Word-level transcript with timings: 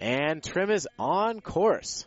And 0.00 0.42
Trym 0.42 0.70
is 0.70 0.88
on 0.98 1.40
course. 1.40 2.06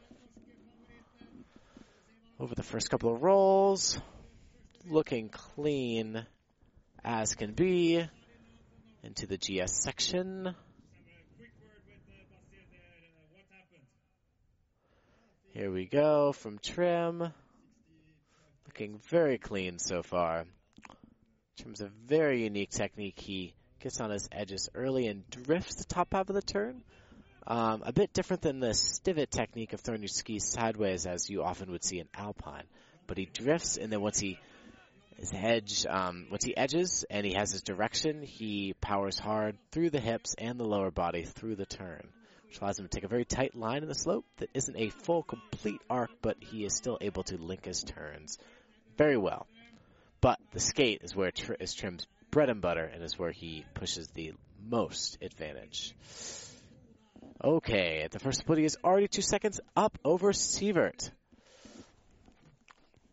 Over 2.40 2.54
the 2.54 2.64
first 2.64 2.90
couple 2.90 3.14
of 3.14 3.24
rolls, 3.24 4.00
looking 4.88 5.30
clean 5.30 6.26
as 7.04 7.36
can 7.36 7.54
be. 7.54 8.06
Into 9.04 9.26
the 9.26 9.38
GS 9.38 9.72
section. 9.72 10.54
Here 15.54 15.72
we 15.72 15.86
go 15.86 16.34
from 16.34 16.60
Trym. 16.60 17.32
Looking 18.66 19.00
very 19.10 19.38
clean 19.38 19.80
so 19.80 20.04
far. 20.04 20.46
Trym's 21.58 21.82
a 21.82 21.90
very 22.06 22.44
unique 22.44 22.72
technique. 22.72 23.20
He 23.20 23.56
gets 23.80 24.00
on 24.02 24.12
his 24.12 24.28
edges 24.32 24.70
early 24.76 25.08
and 25.08 25.28
drifts 25.30 25.76
the 25.76 25.86
top 25.86 26.10
half 26.12 26.30
of 26.30 26.36
the 26.36 26.42
turn. 26.42 26.84
Um, 27.50 27.82
a 27.86 27.94
bit 27.94 28.12
different 28.12 28.42
than 28.42 28.60
the 28.60 28.74
stivot 28.74 29.30
technique 29.30 29.72
of 29.72 29.80
throwing 29.80 30.02
your 30.02 30.10
skis 30.10 30.52
sideways 30.52 31.06
as 31.06 31.30
you 31.30 31.44
often 31.44 31.72
would 31.72 31.84
see 31.84 32.00
in 32.00 32.10
Alpine. 32.14 32.66
But 33.08 33.18
he 33.18 33.26
drifts 33.26 33.78
and 33.78 33.90
then 33.90 34.02
once 34.02 34.20
he 34.20 34.38
his 35.16 35.32
edge, 35.34 35.86
um, 35.90 36.28
once 36.30 36.44
he 36.44 36.56
edges 36.56 37.06
and 37.10 37.26
he 37.26 37.34
has 37.34 37.52
his 37.52 37.64
direction, 37.64 38.22
he 38.22 38.76
powers 38.82 39.18
hard 39.18 39.58
through 39.72 39.90
the 39.90 40.00
hips 40.00 40.36
and 40.38 40.60
the 40.60 40.66
lower 40.66 40.92
body 40.92 41.24
through 41.24 41.56
the 41.56 41.66
turn, 41.66 42.08
which 42.48 42.60
allows 42.60 42.78
him 42.78 42.86
to 42.86 42.90
take 42.90 43.06
a 43.06 43.08
very 43.08 43.26
tight 43.26 43.56
line 43.56 43.82
in 43.82 43.88
the 43.88 43.96
slope 43.96 44.26
that 44.38 44.50
isn't 44.54 44.78
a 44.78 44.90
full, 44.90 45.24
complete 45.24 45.82
arc, 45.90 46.12
but 46.22 46.36
he 46.40 46.66
is 46.66 46.76
still 46.76 46.98
able 47.02 47.24
to 47.24 47.38
link 47.38 47.66
his 47.66 47.82
turns 47.82 48.38
very 48.98 49.18
well. 49.18 49.48
But 50.20 50.38
the 50.52 50.60
skate 50.60 51.02
is 51.04 51.16
where 51.16 51.32
tr- 51.32 51.54
is 51.54 51.74
Trym's 51.74 52.06
bread 52.30 52.50
and 52.50 52.62
butter 52.62 52.84
and 52.84 53.02
is 53.02 53.18
where 53.18 53.32
he 53.32 53.66
pushes 53.74 54.10
the 54.10 54.34
most 54.70 55.18
advantage. 55.22 55.96
Okay, 57.44 58.08
the 58.10 58.18
first 58.18 58.40
split 58.40 58.58
is 58.60 58.78
already 58.84 59.08
two 59.08 59.22
seconds 59.22 59.60
up 59.76 60.00
over 60.04 60.32
Sievert. 60.34 61.12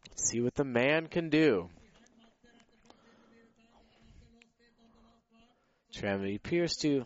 Let's 0.08 0.30
see 0.30 0.40
what 0.40 0.54
the 0.54 0.64
man 0.64 1.08
can 1.08 1.28
do. 1.28 1.68
Trym 5.92 6.24
appears 6.24 6.76
to 6.76 7.04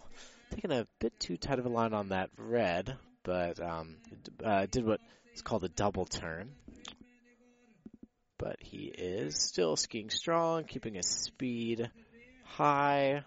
taking 0.51 0.71
a 0.71 0.87
bit 1.01 1.19
too 1.19 1.37
tight 1.37 1.59
of 1.59 1.67
a 1.67 1.69
line 1.69 1.93
on 1.93 2.11
that 2.11 2.31
red, 2.39 2.97
but 3.25 3.61
um, 3.61 3.97
uh, 4.45 4.67
did 4.71 4.87
what 4.87 5.01
is 5.35 5.43
called 5.43 5.65
a 5.65 5.69
double 5.69 6.07
turn. 6.07 6.53
But 8.39 8.57
he 8.61 8.93
is 8.97 9.37
still 9.37 9.75
skiing 9.75 10.11
strong, 10.11 10.65
keeping 10.65 10.95
his 10.95 11.09
speed 11.09 11.91
high, 12.45 13.25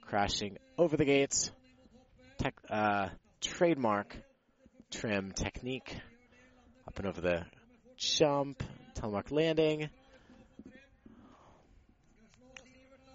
crashing 0.00 0.58
over 0.76 0.96
the 0.96 1.04
gates. 1.04 1.52
Tech, 2.38 2.54
uh, 2.68 3.08
trademark 3.40 4.16
Trym 4.90 5.32
technique. 5.32 5.96
Up 6.86 6.98
and 6.98 7.08
over 7.08 7.20
the 7.20 7.44
jump, 7.96 8.62
telemark 8.94 9.30
landing. 9.30 9.88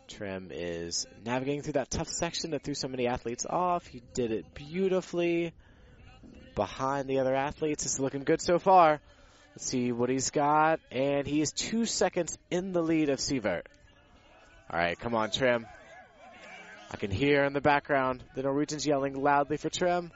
Trym 0.08 0.50
is 0.52 1.06
navigating 1.24 1.62
through 1.62 1.74
that 1.74 1.92
tough 1.92 2.08
section 2.08 2.52
that 2.52 2.64
threw 2.64 2.74
so 2.74 2.88
many 2.88 3.08
athletes 3.08 3.46
off. 3.48 3.86
He 3.86 4.02
did 4.14 4.32
it 4.32 4.54
beautifully 4.54 5.54
behind 6.56 7.08
the 7.08 7.20
other 7.20 7.36
athletes. 7.36 7.86
It's 7.86 8.00
looking 8.00 8.24
good 8.24 8.42
so 8.42 8.58
far. 8.58 9.00
Let's 9.52 9.66
see 9.66 9.92
what 9.92 10.10
he's 10.10 10.32
got. 10.32 10.80
And 10.92 11.28
he 11.28 11.42
is 11.42 11.52
two 11.52 11.86
seconds 11.86 12.38
in 12.50 12.74
the 12.74 12.82
lead 12.82 13.10
of 13.10 13.20
Sievert. 13.20 13.64
All 14.70 14.80
right, 14.80 14.98
come 14.98 15.14
on, 15.14 15.32
Trym. 15.32 15.66
I 16.90 16.96
can 16.96 17.12
hear 17.12 17.44
in 17.44 17.54
the 17.54 17.62
background 17.62 18.24
the 18.36 18.44
Norwegians 18.44 18.88
yelling 18.88 19.22
loudly 19.22 19.58
for 19.58 19.70
Trym. 19.70 20.12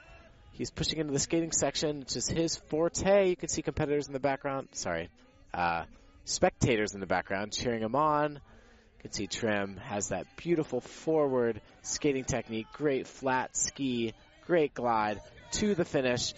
He's 0.52 0.70
pushing 0.70 0.98
into 0.98 1.12
the 1.12 1.18
skating 1.18 1.52
section, 1.52 2.00
which 2.00 2.16
is 2.16 2.28
his 2.28 2.56
forte. 2.56 3.28
You 3.28 3.36
can 3.36 3.48
see 3.48 3.62
competitors 3.62 4.06
in 4.06 4.14
the 4.14 4.20
background. 4.20 4.68
Sorry, 4.72 5.08
uh, 5.52 5.84
spectators 6.24 6.94
in 6.94 7.00
the 7.00 7.06
background 7.06 7.52
cheering 7.52 7.82
him 7.82 7.94
on. 7.94 8.34
You 8.34 9.02
can 9.02 9.12
see 9.12 9.26
Trym 9.26 9.76
has 9.78 10.08
that 10.08 10.26
beautiful 10.36 10.80
forward 10.80 11.60
skating 11.82 12.24
technique, 12.24 12.66
great 12.72 13.06
flat 13.06 13.54
ski, 13.56 14.14
great 14.46 14.72
glide 14.72 15.20
to 15.52 15.74
the 15.74 15.84
finish, 15.84 16.32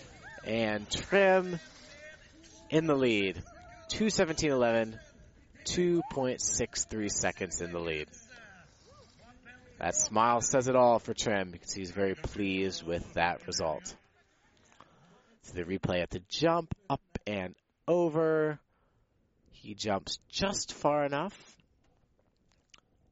and 0.45 0.89
Trym 0.91 1.61
in 2.71 2.87
the 2.87 2.97
lead. 2.97 3.41
217.11, 3.91 4.99
2.63 5.65 7.11
seconds 7.11 7.61
in 7.61 7.71
the 7.73 7.79
lead. 7.79 8.09
That 9.79 9.95
smile 9.95 10.41
says 10.41 10.69
it 10.69 10.77
all 10.77 10.99
for 10.99 11.15
Trym 11.15 11.51
because 11.51 11.73
he's 11.73 11.91
very 11.91 12.15
pleased 12.15 12.85
with 12.85 13.15
that 13.15 13.47
result. 13.47 13.95
So 15.43 15.55
the 15.55 15.65
replay 15.65 16.03
at 16.03 16.11
the 16.11 16.23
jump, 16.29 16.75
up 16.89 17.03
and 17.27 17.55
over. 17.87 18.59
He 19.53 19.75
jumps 19.75 20.19
just 20.31 20.73
far 20.73 21.05
enough 21.05 21.35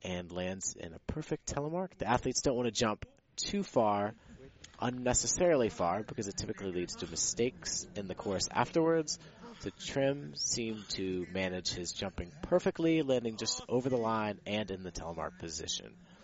and 0.04 0.30
lands 0.30 0.76
in 0.78 0.92
a 0.92 0.98
perfect 1.12 1.46
telemark. 1.54 1.96
The 1.98 2.08
athletes 2.08 2.42
don't 2.42 2.56
want 2.56 2.66
to 2.66 2.72
jump 2.72 3.06
too 3.36 3.62
far, 3.62 4.14
unnecessarily 4.80 5.68
far, 5.68 6.02
because 6.02 6.28
it 6.28 6.36
typically 6.36 6.72
leads 6.72 6.96
to 6.96 7.06
mistakes 7.06 7.86
in 7.96 8.08
the 8.08 8.14
course 8.14 8.48
afterwards. 8.50 9.18
So 9.60 9.70
Trym 9.86 10.34
seemed 10.34 10.88
to 10.90 11.26
manage 11.32 11.70
his 11.70 11.92
jumping 11.92 12.32
perfectly, 12.42 13.02
landing 13.02 13.36
just 13.36 13.62
over 13.68 13.88
the 13.88 13.96
line 13.96 14.40
and 14.46 14.70
in 14.70 14.82
the 14.82 14.90
telemark 14.90 15.38
position. 15.38 15.92